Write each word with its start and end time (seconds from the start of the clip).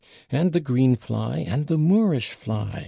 'And 0.31 0.51
the 0.51 0.59
GREEN 0.59 0.95
FLY, 0.95 1.45
and 1.47 1.67
the 1.67 1.77
MOORISH 1.77 2.31
FLY!' 2.31 2.79